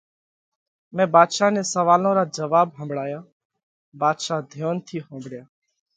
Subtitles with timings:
[0.95, 3.19] مئين ڀاڌشا نئہ سوئالون را جواٻ ۿمڀۯايا،
[3.99, 5.43] ڀاڌشا ڌيونَ ٿِي ۿومڀۯيا۔